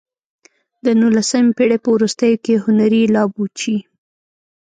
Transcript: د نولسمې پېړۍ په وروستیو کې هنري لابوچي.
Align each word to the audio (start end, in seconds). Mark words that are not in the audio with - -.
د 0.85 0.85
نولسمې 0.99 1.55
پېړۍ 1.57 1.77
په 1.83 1.89
وروستیو 1.95 2.41
کې 2.43 2.53
هنري 2.63 3.01
لابوچي. 3.13 3.77